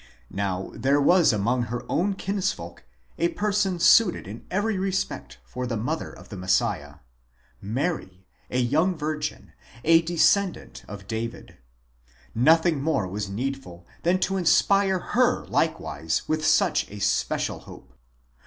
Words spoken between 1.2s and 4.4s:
among her own kinsfolk a person suited